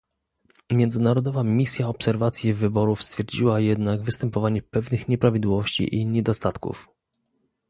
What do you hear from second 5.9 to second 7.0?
i niedostatków